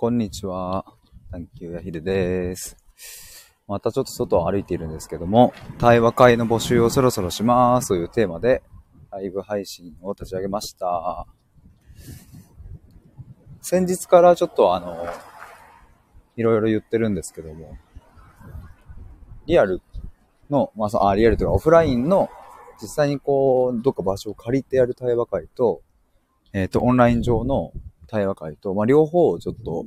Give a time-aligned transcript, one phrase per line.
[0.00, 0.86] こんにちは。
[1.30, 2.74] 探求やひでです。
[3.68, 8.62] またちょっと外を歩いているんですけども、対話会の募集をそろそろしますというテーマで、
[9.10, 11.26] ライブ配信を立ち上げました。
[13.60, 15.06] 先日からちょっとあの、
[16.34, 17.76] いろいろ言ってるんですけども、
[19.44, 19.82] リアル
[20.48, 22.30] の、まあ、あ、リアルというかオフラインの
[22.80, 25.82] 実際にこう、どっか場所を借りてやる対話会と、
[26.54, 27.74] えっ、ー、と、オンライン上の
[28.10, 29.86] 対話会と、まあ、両方をちょっと、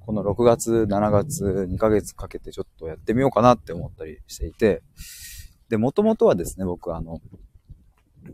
[0.00, 4.82] この6月、7月、2ヶ月かけてちょっとやってみようかなって思ったりしていて、
[5.68, 7.20] で、もともとはですね、僕あの、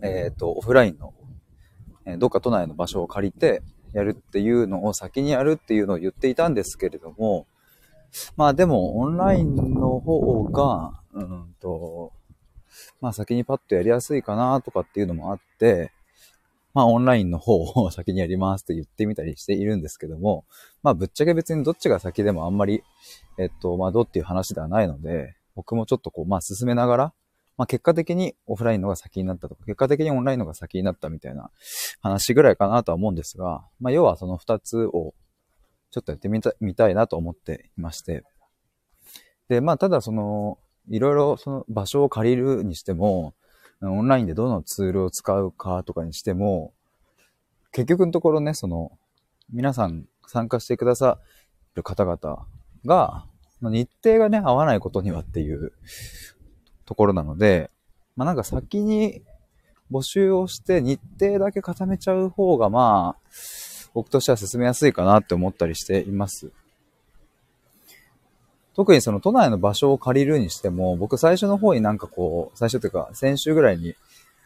[0.02, 1.14] えっ、ー、と、オフラインの、
[2.04, 7.46] え、どっか都内の場所を借りてやるっていうのを先にやるっていうのを言っていたんですけれども、
[8.36, 12.12] まあでも、オンラインの方が、うんと、
[13.00, 15.90] まあ先にパッとやりやすいかなとかっていうのもあって、
[16.74, 20.44] まあオンラインの方を先にやりますと言ってみたりしているんですけども、
[20.82, 22.82] まあぶっちゃけ別にどっちが先でもあんまり、
[23.38, 27.14] えっと、まあどうっていう話ではないので、僕もちょっとこう、まあ進めながら、
[27.56, 31.50] まあ結果的にオフラインのが先になったとか、結果的にオンラインのが先になったみたいな
[32.00, 35.14] 話ぐらいかなとは思うんですが、まあ要はその二つを
[35.92, 38.24] ちょっとやってみたみたいなと思っていまして。
[39.48, 40.58] で、まあただその、
[40.90, 43.34] いろいろその場所を借りるにしても、
[43.80, 46.72] オンラインでどのツールを使うかとかにしても、
[47.72, 48.92] 結局のところね、その、
[49.52, 51.18] 皆さん参加してくださ
[51.74, 52.46] る方々
[52.86, 53.26] が、
[53.60, 55.72] 日程がね、合わないことにはっていう
[56.84, 57.70] ところなので、
[58.16, 59.22] まあなんか先に
[59.90, 63.30] 募集をして日程だけ固めちゃう方がまあ、
[63.92, 66.52] 僕としては進めやすいかなって思ったりしています。
[68.74, 73.94] 特にその都内の場所を借りるにしても、僕最初の方になんかこう、最初というか先週ぐらいに、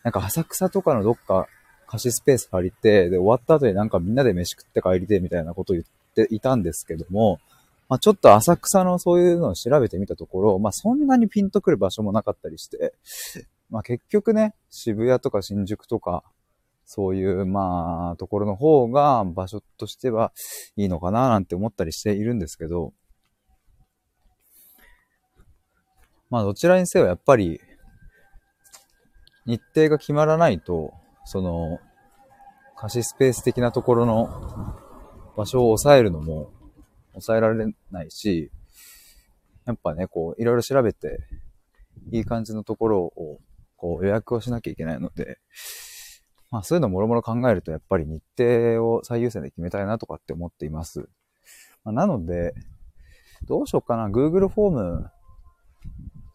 [0.02, 1.48] なんか浅草とかのどっか
[1.86, 7.40] 貸しスペース借りて、で、終わった後になんかみんなで飯食って帰りてみたいなことを言っていたんですけども、
[7.88, 12.92] まあちょっと浅草のそういうのを調べてみたところ、まあそんなにピンとくる場所もなかったりして、
[13.70, 16.22] まあ結局ね、渋谷とか新宿とか、
[16.90, 20.32] そういう、まあ、ところの方が場所としては
[20.74, 22.94] いいのかななんて思ったりしているんですけど、
[26.30, 27.60] まあどちらにせよやっぱり
[29.46, 30.92] 日程が決まらないと、
[31.24, 31.78] その
[32.76, 34.76] 貸しスペース的なところの
[35.36, 36.52] 場所を抑えるのも
[37.12, 38.50] 抑えられないし、
[39.64, 41.18] やっぱね、こういろいろ調べて
[42.12, 43.40] いい感じのところを
[43.76, 45.38] こう予約をしなきゃいけないので、
[46.50, 51.08] まあそういうのもろもろ考えるとやっぱり日程を最優先で決めたいなとかって思っています。
[51.84, 52.52] まあ、なので、
[53.44, 54.08] どうしようかな。
[54.08, 55.10] Google フォーム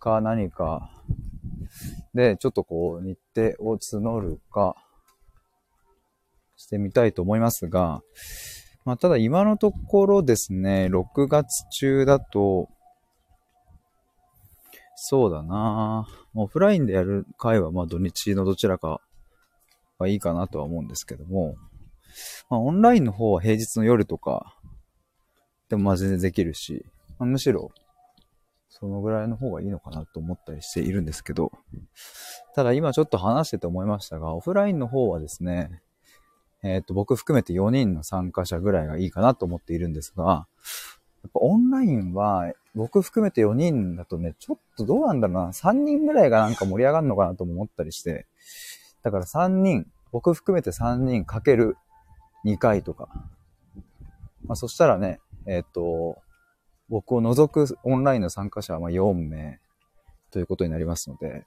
[0.03, 0.91] か何か。
[2.13, 4.75] で、ちょっとこう日程を募るか。
[6.63, 8.01] してみたいと思いますが、
[8.85, 12.69] まあ、ただ今のところですね、6月中だと、
[14.95, 16.07] そうだな。
[16.35, 19.01] オフラインでやる回はまあ土日のどちらか
[19.99, 21.55] がいいかなとは思うんですけども、
[22.49, 24.55] まあ、オンラインの方は平日の夜とか
[25.69, 26.85] でもまあ全然できるし、
[27.19, 27.71] まあ、むしろ
[28.83, 31.53] そのぐらいの方がいいのかなと思ったりしているんですけど、
[32.53, 35.81] ただ今ちょっと話してて思いましたが、オフラインの方はですね、
[36.63, 40.47] えっ、と、僕含めて4人の参加者ぐらいがいいかなと思っているんですが、
[41.23, 48.27] やっぱオンラインは僕含めて4人だとね、ちょっとどうなんだろうな、3人ぐらいがなんか盛り上がるのかなとも思ったりして、
[49.01, 51.77] だから3人、僕含めて3人かける
[52.45, 53.07] 2回とか。
[54.45, 56.17] まあそしたらね、えっ、と、
[56.93, 59.59] 僕を除くオンラインの参加者はま4名
[60.29, 61.43] ということになりますので、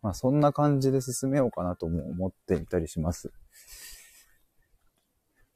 [0.00, 3.30] まあそんな感じで進めようかなとも思っていたりします。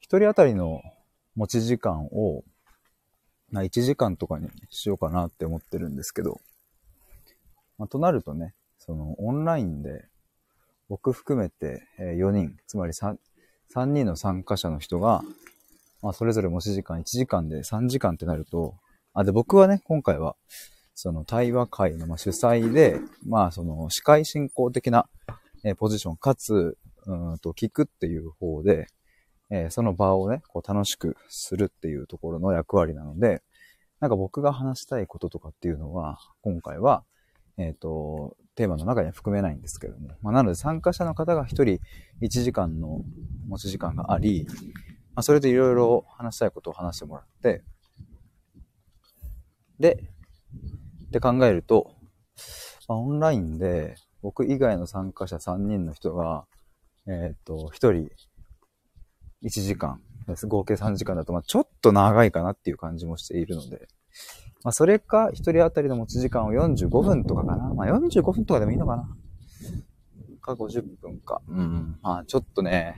[0.00, 0.82] 一人当たりの
[1.34, 2.44] 持ち時間を、
[3.50, 6.42] まあ1時間とかにしようかなって思ってるんですけど、
[7.78, 10.04] まあ、となるとね、そのオンラインで
[10.90, 13.16] 僕含めて4人、つまり 3,
[13.74, 15.24] 3人の参加者の人が
[16.02, 18.74] まあ、それぞれ持ち時間1時間で3時間ってなると、
[19.14, 20.36] あ、で、僕はね、今回は、
[20.94, 25.08] その対話会の主催で、まあ、その司会進行的な、
[25.64, 26.76] えポジション、かつ、
[27.06, 28.86] うんと、聞くっていう方で、
[29.50, 33.42] えー、その場をね、こう楽しくするっていうところの役割なので、
[34.00, 37.04] なんか僕が話したいこととかっていうのは、今回は、
[37.58, 41.80] えっ、ー、と、テーマの中には含めないんですけども、まあ、なので参加者の方が一人
[42.22, 43.02] 1時間の
[43.48, 44.46] 持ち時間があり、
[45.14, 47.62] まあ、それでいろいろ話したいことを話してもらって、
[49.78, 50.04] で、
[51.06, 51.94] って考えると、
[52.88, 56.46] まあ、オンラインで僕以外の参加者3人の人が、
[57.06, 57.90] えっ、ー、と、1人
[59.42, 63.88] 1時間です合計3時間だと、まあちょっと長いかなっていう感じもしているので、
[64.62, 67.74] まあそれか、一人当たりの持ち時間を45分とかかな。
[67.74, 69.08] まあ45分とかでもいいのかな。
[70.40, 71.40] か50分か。
[71.48, 71.98] うん。
[72.02, 72.94] まあちょっとね、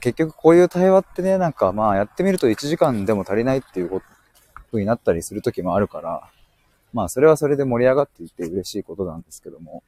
[0.00, 4.02] 結局こういう対話ってね、なんかまあやってみると1時間でも足りないっていう
[4.70, 6.30] 風になったりする時もあるから、
[6.92, 9.82] まあそれはそれで盛り上がっていて嬉しいことなんですけども、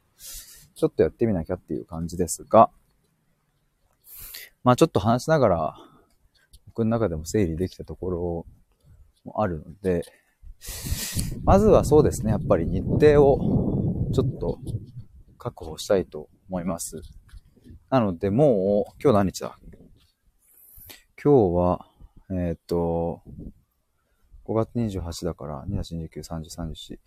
[0.74, 2.70] ちょっとやってみなきゃっていう感じですが、
[4.62, 5.76] まあちょっと話しながら、
[6.66, 8.46] 僕の中でも整理できたところ
[9.24, 10.02] もあるので、
[11.44, 14.58] まずはそうですね、やっぱり日程をちょっと
[15.38, 17.00] 確保したいと思います。
[17.90, 19.58] なので、もう、今日何日だ
[21.24, 21.86] 今日は、
[22.28, 23.22] えー、っと、
[24.46, 26.98] 5月28だから、2 8 29、30、34。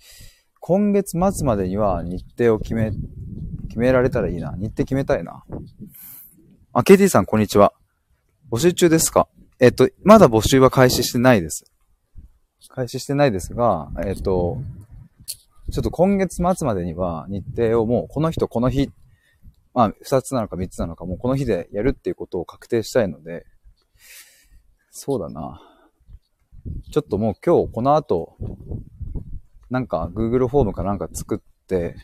[0.60, 2.90] 今月末までには日程を決め、
[3.68, 4.56] 決められたらいいな。
[4.58, 5.44] 日程決めたいな。
[6.74, 7.74] あ、KT さん、こんにちは。
[8.50, 9.28] 募集中ですか？
[9.60, 11.72] えっと、まだ募集は開始してないです。
[12.70, 14.58] 開始してないですが、えっと、
[15.72, 18.90] ちょっと今月末までには日程をもうこの日とこの日、
[19.76, 23.46] まあ、二つなのか三つなのか、もうこの日でやるっていうことを確定したいので、
[25.00, 25.62] そうだな。
[26.92, 28.36] ちょっともう今日この後、
[29.70, 31.96] なんか Google フォームかなんか作って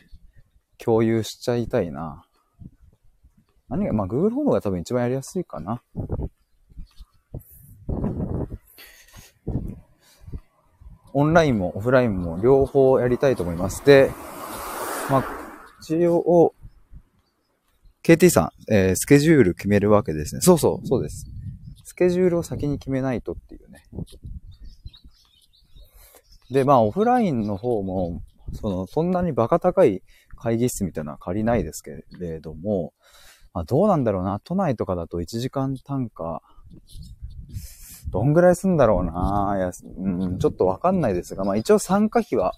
[0.78, 2.24] 共有しちゃいたいな。
[3.68, 5.82] 何が、まあ Google フォームが多分一番やりやすいかな。
[11.12, 13.84] オンラインもオフラインも両方やりたいと思います。
[13.84, 14.12] で、
[15.10, 15.24] まあ、
[15.80, 16.54] 一応、
[18.04, 20.40] KT さん、えー、スケジュール決めるわけですね。
[20.42, 21.33] そうそう、そうです。
[21.94, 23.84] スケジュールを先に決めないとっていうね。
[26.50, 28.20] で、まあ、オフラインの方も、
[28.52, 30.02] その、そんなにバカ高い
[30.36, 32.94] 会議室みたいなのは借りないですけれども、
[33.52, 34.40] まあ、どうなんだろうな。
[34.40, 36.42] 都内とかだと1時間単価、
[38.10, 39.54] どんぐらいすんだろうな。
[39.56, 42.54] いや、うん、ちょっとわかんないですが、まあ一応参加費は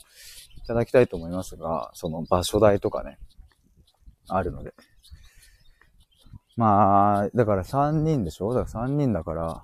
[0.65, 3.19] いただきたいと思いますが、その場所代とかね、
[4.29, 4.73] あるので。
[6.57, 8.55] まあ、だから3人でしょ？
[8.55, 9.63] だから3人だから、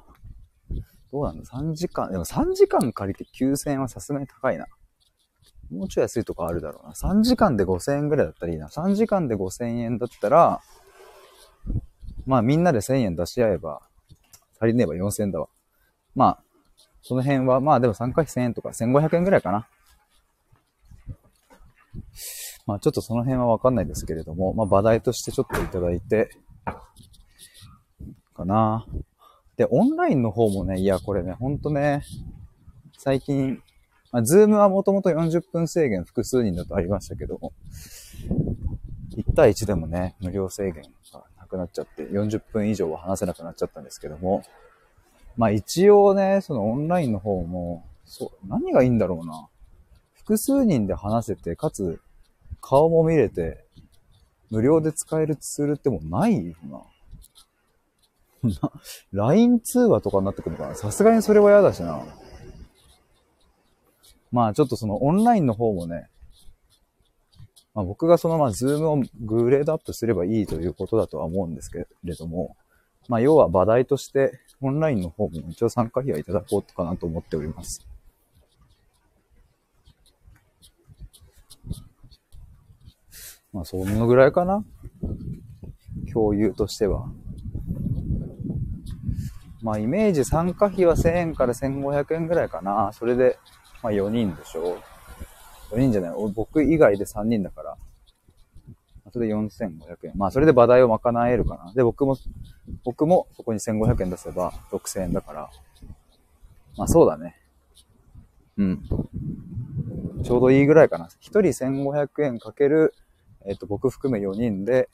[1.10, 4.66] どうなんだ ?3 時間、でも3時間借りて9000円はさすがに高いな。
[5.70, 6.92] もうちょい安いとこあるだろうな。
[6.92, 8.68] 3時間で5000円ぐらいだったらいいな。
[8.68, 10.60] 3時間で5000円だったら、
[12.26, 13.80] まあみんなで1000円出し合えば、
[14.60, 15.48] 足りねえば4000円だわ。
[16.14, 16.42] まあ、
[17.00, 19.66] その辺は、まあでも参加費1000円とか1500円ぐらいかな。
[22.66, 26.30] まあちょっとその辺はわかんないですけれども、まあ場題としてちょっといただいて、
[28.42, 28.86] かな。
[29.56, 32.02] で、オンラインの方もね、いや、これね、ほんとね、
[32.98, 33.62] 最近、
[34.10, 37.52] まあ、ズームはもともと40分制限複数人だとありましたけど、
[39.16, 44.42] 1対1でもね、無料制限がなくなっちゃって、40分以上は話せなくなっちゃったんですけども、
[45.36, 49.48] まあ一応ね、そのオンラインの方も、そう、何がいいんだろうな。
[50.14, 52.00] 複数人で話せて、かつ、
[52.60, 53.64] 顔も見れて、
[54.50, 56.82] 無料で使えるツールってもうないよな。
[59.12, 60.74] LINE 通話とかになってくるのかな？
[60.74, 62.02] さすがにそれは嫌だしな。
[64.30, 66.08] まあちょっとそのオンラインの方もね、
[67.74, 72.56] まあ、僕がそのまあズームをグレードアップすればいいということだとは思うんですけれども、
[73.08, 77.86] まあ要は話題としてオンラインの方も一応参加費はいただこうかなと思っております。
[83.52, 84.64] まあそのぐらいかな？
[86.12, 87.06] 共有としては。
[89.62, 92.90] まあ、イメージ参加費は1000円から1500円ぐらいかな。
[92.92, 93.38] それで、
[93.82, 94.78] まあ4人でしょ。
[95.70, 96.12] 4人じゃない。
[96.34, 97.76] 僕以外で3人だから。
[99.12, 99.48] それで4500
[100.04, 100.12] 円。
[100.16, 101.72] まあ、それで場代を賄えるかな。
[101.74, 102.16] で、僕も、
[102.84, 105.50] 僕もそこに1500円出せば6000円だから。
[106.76, 107.36] まあ、そうだね。
[108.56, 108.82] うん。
[110.24, 111.06] ちょうどいいぐらいかな。
[111.06, 112.94] 1人1500円かける、
[113.44, 114.88] えっ、と、僕含め4人で、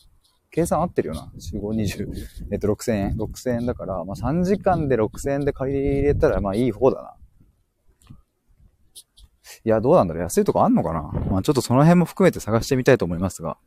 [0.51, 1.31] 計算合ってるよな。
[1.37, 2.09] 4、5、20。
[2.53, 3.17] えっと、6000円。
[3.17, 7.15] 6000円だから、まあ3時間で6000円で借り入れたら、まあいい方だな。
[9.65, 13.59] いや、どうなんだろう安いとこあんのかなまあちょっとその辺も含めて探してみたいと思いますが。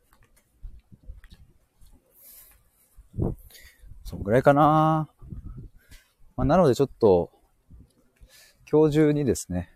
[4.04, 5.08] そんぐらいかな
[6.36, 7.30] まあなのでちょっと、
[8.70, 9.70] 今日中にですね、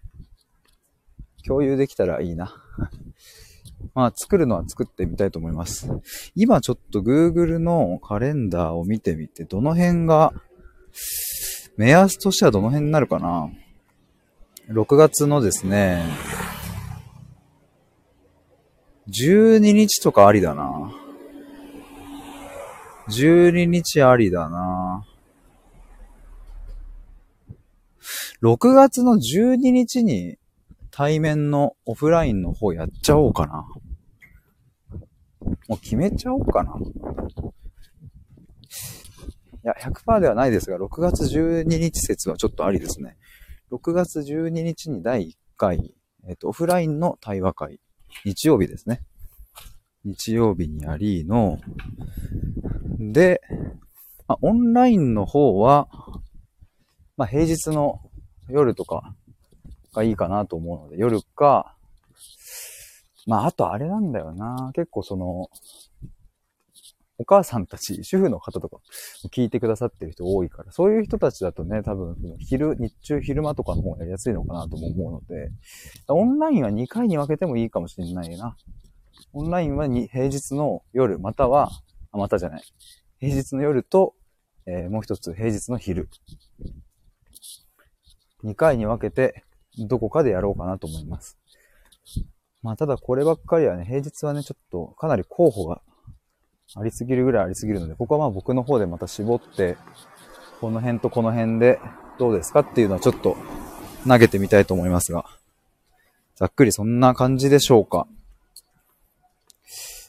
[1.46, 2.52] 共有できたらいいな。
[3.94, 5.88] まあ、作るのは作ってみたいと思います。
[6.34, 10.32] 今ちょっと Google のカレンダーを見てみて、どの辺が、
[11.76, 13.50] 目安としてはどの辺になるかな
[14.68, 16.04] ?6 月のですね、
[19.08, 20.92] 12日とかありだな。
[23.08, 25.06] 12日ありだな。
[28.42, 30.36] 6月の12日に
[30.96, 33.68] 対面のオフラインの方やっちゃおうかな。
[35.68, 36.72] もう決めちゃおうかな。
[36.72, 36.86] い
[39.62, 43.18] や、100%ではないですが、6月12日説はちょっとありですね。
[43.70, 45.94] 6月12日に第1回、
[46.26, 47.80] えっ、と、オフラインの対話会、
[48.24, 49.02] 日曜日ですね。
[50.02, 51.58] 日曜日にありの、
[52.98, 53.42] で、
[54.26, 55.88] まあ、オンラインの方は、
[57.18, 58.00] まあ、平日の
[58.48, 59.14] 夜とか
[59.96, 61.74] がいいかなと思うので、夜か、
[63.26, 64.70] まあ、あとあれなんだよな。
[64.74, 65.50] 結構その、
[67.18, 68.78] お母さんたち、主婦の方とか
[69.32, 75.50] 聞いてくださってる人多いから、そういう人たちだとね、多分、昼、日中、昼間とかの方がやりやすいのかなとも思うので、
[76.08, 78.56] オンラインは2回に分けてもいいかもしれないな。
[79.32, 81.70] オンラインはに平日の夜、または、
[82.12, 82.62] あ、またじゃない。
[83.18, 84.14] 平日の夜と、
[84.66, 86.10] えー、もう一つ平日の昼。
[88.44, 89.45] 2回に分けて、
[89.78, 91.36] どこかでやろうかなと思います。
[92.62, 95.80] まあ、ただこればっかりはね、平日はね、ちょっとかなり候補が
[96.74, 99.76] ありすぎるぐらいありすぎるので、ここはまあ僕の方でまた絞って、
[100.60, 101.78] この辺とこの辺で
[102.18, 103.36] どうですかっていうのはちょっと
[104.08, 105.26] 投げてみたいと思いますが、
[106.34, 108.06] ざっくりそんな感じでしょうか。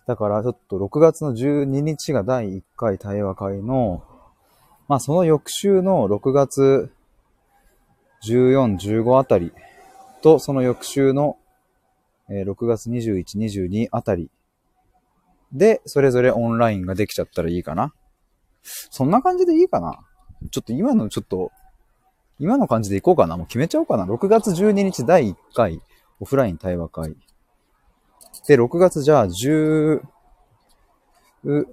[0.08, 4.04] だからちょっと6月の12日が第1回対話会の、
[4.88, 6.92] まあその翌週の6月
[8.24, 9.52] 14、15あたり
[10.22, 11.38] とその翌週の
[12.30, 14.30] え6月21、22あたり
[15.52, 17.94] で、それぞれオンラインができちゃったらいいかな。
[18.64, 20.00] そんな感じでいいかな。
[20.52, 21.52] ちょっと今のちょっと、
[22.40, 23.38] 今の感じでいこうかな。
[23.38, 24.06] もう決めちゃおうかな。
[24.06, 25.82] 6月12日第1回
[26.20, 27.16] オフライン対話会。
[28.48, 30.02] で、6月じゃあ10、
[31.46, 31.68] う、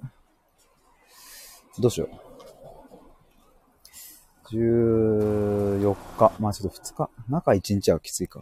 [1.79, 2.24] どうしよう。
[4.51, 6.31] 14日。
[6.39, 7.09] まあちょっと2日。
[7.29, 8.41] 中1日はきついか。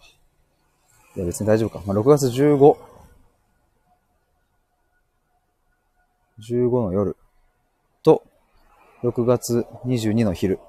[1.16, 1.84] いや別に大丈夫か。
[1.86, 2.94] まあ6月15。
[6.40, 7.16] 15の夜
[8.02, 8.24] と、
[9.04, 10.60] 6月22の昼。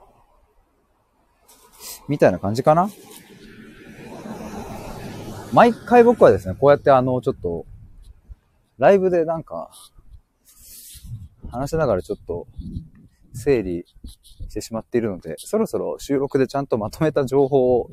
[2.09, 2.91] みたいな感じかな
[5.53, 7.65] 毎回僕はですね、こうやってあの、ちょっと、
[8.79, 9.71] ライブでなんか、
[11.51, 12.47] 話しながらちょっと、
[13.35, 17.91] 整理してしまっているので、そろそろ収録でちゃんとまとめた情報を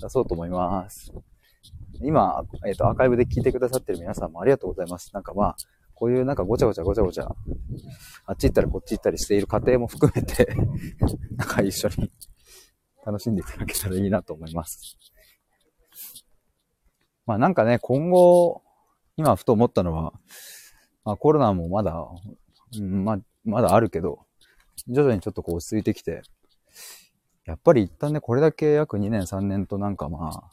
[0.00, 1.12] 出そうと思います。
[2.02, 5.10] 今、えっ、ー、と、アーカイブで聞いてくださってる皆さんもありがとうございます。
[5.12, 5.56] なんかまあ、
[5.94, 7.28] こういうなんかごちゃごちゃごちゃごちゃ、
[8.24, 10.46] あっち行ったりこっち行ったりしている過程も含めて
[11.36, 12.10] なんか一緒に
[13.04, 14.96] 楽しんでいただけたらいいなと思います。
[17.26, 18.62] まあなんかね、今後、
[19.16, 20.14] 今ふと思ったのは、
[21.04, 21.94] まあコロナもまだ、
[22.78, 23.18] うん、まあ、
[23.50, 24.26] まだあるけど、
[24.88, 26.22] 徐々にちょっとこう落ち着いてきて、
[27.44, 30.50] やっぱり一旦ね、これだけ約2年3年となんかまあ、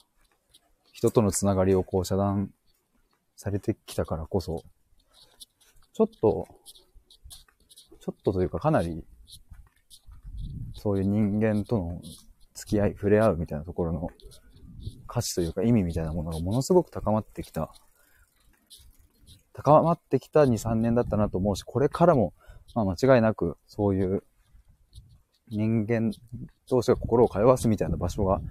[0.91, 2.51] 人とのつながりをこう遮断
[3.35, 4.63] されてきたからこそ、
[5.93, 6.47] ちょっと、
[7.99, 9.05] ちょっとというかかなり、
[10.73, 12.01] そういう人間との
[12.55, 14.09] 付き合い、触れ合うみたいなところの
[15.05, 17.71] 価値というか意味みたいなものがものすごく高まってきた、
[19.53, 22.33] 高まってきた2、3年だったなと思うし、これからも、
[22.75, 24.23] まあ間違いなくそういう
[25.49, 26.11] 人間
[26.69, 28.41] 同士が心を通わすみたいな場所が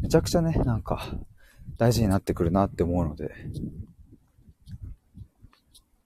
[0.00, 1.16] めちゃくちゃね、なんか
[1.76, 3.34] 大事になってくるなって思うので、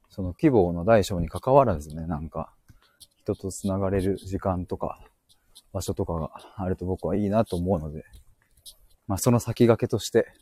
[0.08, 2.52] その規模の大小に関わらずね、なんか
[3.22, 4.98] 人と繋がれる時間とか
[5.72, 8.04] 場所とかがあると僕はいいなと思うので、
[9.06, 10.32] まあ、その先駆けとして、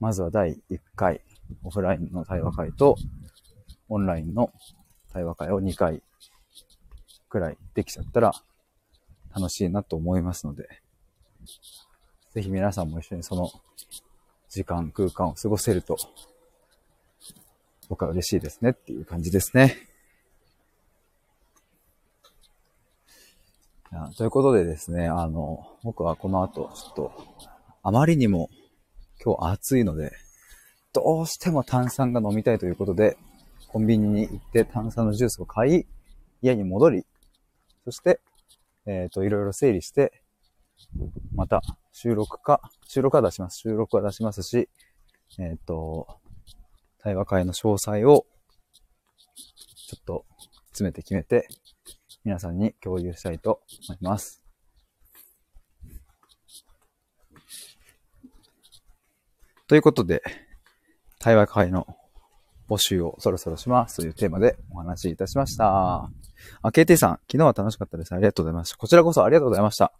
[0.00, 1.22] まずは第1回
[1.64, 2.96] オフラインの対話会と、
[3.88, 4.52] オンラインの
[5.12, 6.02] 対話会を2回
[7.28, 8.32] くらいできちゃったら
[9.34, 10.68] 楽しいなと思いますので、
[12.32, 13.50] ぜひ皆さんも一緒にその
[14.48, 15.96] 時間、空間を過ごせると、
[17.88, 19.76] 僕は嬉しいですねっていう感じですね。
[24.16, 27.12] ということでですね、あの、僕はこの後、ちょっと、
[27.82, 28.50] あまりにも
[29.24, 30.12] 今日暑いので、
[30.92, 33.16] どうしても炭酸が飲みたいということで、
[33.68, 35.86] コンビニに行って炭酸のジュースを買い、
[36.42, 37.06] 家に戻り、
[37.88, 38.20] そして、
[38.84, 40.22] えっ、ー、と、いろいろ整理して、
[41.34, 43.60] また収録か、収録は出します。
[43.60, 44.68] 収録は出しますし、
[45.38, 46.20] えっ、ー、と、
[46.98, 48.26] 対話会の詳細を、
[49.88, 50.26] ちょっと
[50.66, 51.48] 詰めて決めて、
[52.24, 54.44] 皆さんに共有したいと思います。
[59.66, 60.22] ということで、
[61.18, 61.86] 対話会の
[62.68, 66.10] 募集をそろそろしますというテーマでお話しいたしました。
[66.62, 68.12] あ、KT さん、昨日は楽しかったです。
[68.12, 68.76] ありがとうございました。
[68.76, 69.92] こちらこそありがとうございました。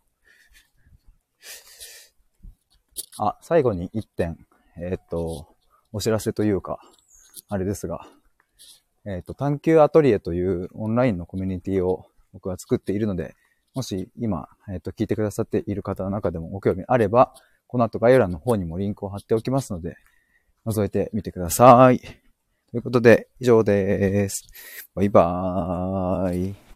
[3.19, 4.39] あ、最後に1点、
[4.77, 5.49] えーっと、
[5.93, 6.79] お知らせというか、
[7.49, 8.07] あれですが、
[9.05, 13.35] えーっと、探求アトリエというオンラインのコミュニティを僕は作っているので、
[13.75, 17.33] もし今、えーっと、聞いてくださっている方の中でもご興味あれば、
[17.67, 19.97] この後概要欄の方にもリンクを貼っておきますので、
[20.67, 22.28] 覗いてみてください。
[22.71, 24.47] ということで、以上です。
[24.95, 26.68] バイバーイ。